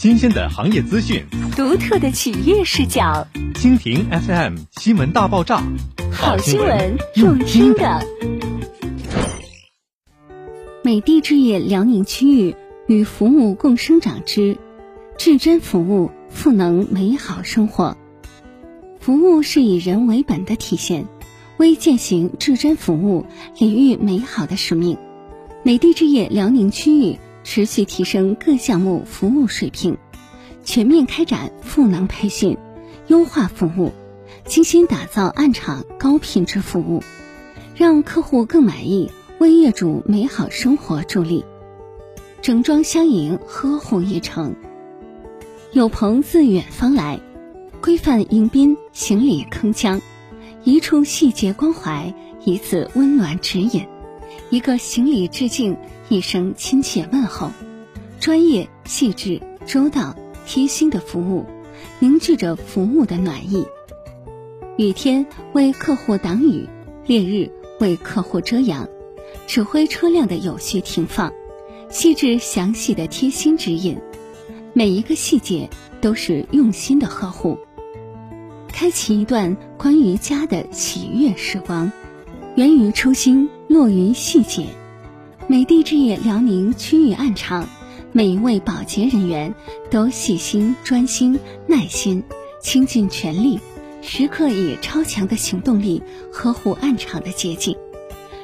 [0.00, 3.28] 新鲜的行业资讯，独特的企业视角。
[3.52, 5.62] 蜻蜓 FM 新闻大爆炸，
[6.10, 8.02] 好新闻用听的。
[10.82, 14.56] 美的置业辽宁区域与服务共生长之
[15.18, 17.94] 至臻服务，赋能美好生活。
[19.00, 21.04] 服务是以人为本的体现，
[21.58, 23.26] 为践行至臻服务、
[23.58, 24.96] 礼遇美好的使命。
[25.62, 27.18] 美的置业辽宁区域。
[27.50, 29.98] 持续提升各项目服务水平，
[30.64, 32.56] 全面开展赋能培训，
[33.08, 33.90] 优化服务，
[34.44, 37.02] 精心打造案场高品质服务，
[37.74, 39.10] 让客户更满意，
[39.40, 41.44] 为业主美好生活助力。
[42.40, 44.54] 整装相迎，呵护一程。
[45.72, 47.18] 有朋自远方来，
[47.80, 50.00] 规范迎宾，行礼铿锵，
[50.62, 53.88] 一处细节关怀，一次温暖指引。
[54.48, 55.76] 一个行礼致敬，
[56.08, 57.50] 一声亲切问候，
[58.18, 60.16] 专业、细致、周到、
[60.46, 61.44] 贴心的服务，
[61.98, 63.66] 凝聚着服务的暖意。
[64.76, 66.68] 雨天为客户挡雨，
[67.06, 68.88] 烈日为客户遮阳，
[69.46, 71.32] 指挥车辆的有序停放，
[71.90, 73.98] 细致详细的贴心指引，
[74.72, 75.68] 每一个细节
[76.00, 77.58] 都是用心的呵护，
[78.68, 81.92] 开启一段关于家的喜悦时光。
[82.56, 84.66] 源于初心，落于细节。
[85.46, 87.68] 美的置业辽宁区域案场，
[88.10, 89.54] 每一位保洁人员
[89.92, 92.24] 都细心、专心、耐心，
[92.60, 93.60] 倾尽全力，
[94.02, 97.76] 时刻以超强的行动力呵护案场的洁净，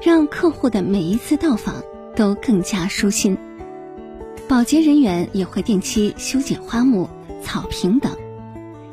[0.00, 1.82] 让客户的每一次到访
[2.14, 3.36] 都更加舒心。
[4.46, 7.10] 保洁人员也会定期修剪花木、
[7.42, 8.16] 草坪等，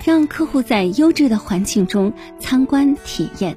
[0.03, 3.55] 让客户在优质的环境中参观体验。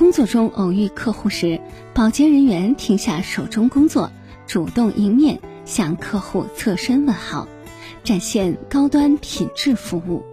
[0.00, 1.60] 工作中偶遇客户时，
[1.92, 4.10] 保洁人员停下手中工作，
[4.46, 7.46] 主动迎面向客户侧身问好，
[8.02, 10.24] 展现高端品质服务。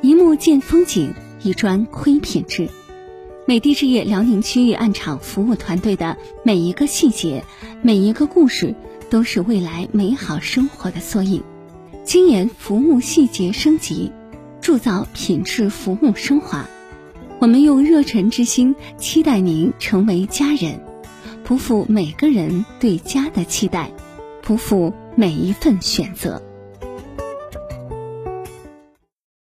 [0.00, 2.68] 一目见风景，一砖窥品质。
[3.46, 7.44] 美的置业辽宁区域案场服务团队的每一个细节，
[7.82, 8.74] 每一个故事，
[9.08, 11.44] 都是未来美好生活的缩影。
[12.02, 14.10] 精研服务细节升级，
[14.60, 16.68] 铸造品质服务升华。
[17.38, 20.80] 我们用热忱之心期待您成为家人，
[21.44, 23.90] 不负每个人对家的期待，
[24.42, 26.42] 不负每一份选择。